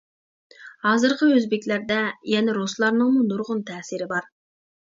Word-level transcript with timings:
ھازىرقى 0.85 1.27
ئۆزبېكلەردە 1.33 1.99
يەنە 2.33 2.57
رۇسلارنىڭمۇ 2.59 3.25
نۇرغۇن 3.29 3.65
تەسىرى 3.71 4.13
بار. 4.17 4.31